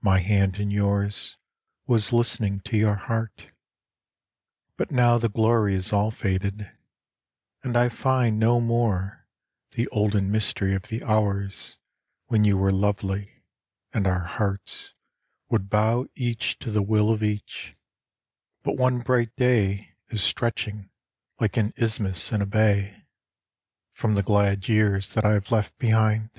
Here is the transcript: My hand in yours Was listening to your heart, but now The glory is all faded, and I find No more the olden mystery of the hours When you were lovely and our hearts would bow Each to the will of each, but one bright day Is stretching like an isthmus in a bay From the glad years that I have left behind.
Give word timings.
My 0.00 0.18
hand 0.18 0.58
in 0.58 0.72
yours 0.72 1.36
Was 1.86 2.12
listening 2.12 2.58
to 2.62 2.76
your 2.76 2.96
heart, 2.96 3.52
but 4.76 4.90
now 4.90 5.16
The 5.16 5.28
glory 5.28 5.76
is 5.76 5.92
all 5.92 6.10
faded, 6.10 6.76
and 7.62 7.76
I 7.76 7.88
find 7.88 8.40
No 8.40 8.60
more 8.60 9.28
the 9.74 9.86
olden 9.90 10.32
mystery 10.32 10.74
of 10.74 10.88
the 10.88 11.04
hours 11.04 11.78
When 12.26 12.42
you 12.42 12.58
were 12.58 12.72
lovely 12.72 13.44
and 13.94 14.08
our 14.08 14.24
hearts 14.24 14.92
would 15.48 15.70
bow 15.70 16.08
Each 16.16 16.58
to 16.58 16.72
the 16.72 16.82
will 16.82 17.08
of 17.10 17.22
each, 17.22 17.76
but 18.64 18.76
one 18.76 19.02
bright 19.02 19.36
day 19.36 19.94
Is 20.08 20.24
stretching 20.24 20.90
like 21.38 21.56
an 21.56 21.72
isthmus 21.76 22.32
in 22.32 22.42
a 22.42 22.46
bay 22.46 23.04
From 23.92 24.16
the 24.16 24.24
glad 24.24 24.66
years 24.68 25.14
that 25.14 25.24
I 25.24 25.34
have 25.34 25.52
left 25.52 25.78
behind. 25.78 26.30